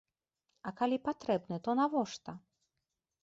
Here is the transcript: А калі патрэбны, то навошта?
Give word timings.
А 0.69 0.71
калі 0.79 0.97
патрэбны, 1.09 1.59
то 1.67 1.75
навошта? 1.81 2.31